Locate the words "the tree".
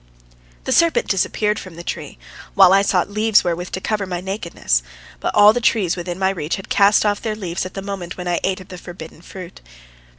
1.75-2.17